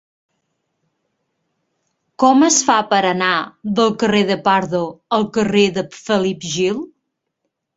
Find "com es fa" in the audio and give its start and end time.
2.23-2.77